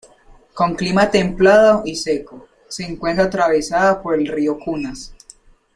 [0.55, 5.13] Con clima templado y seco, se encuentra atravesada por el Río Cunas.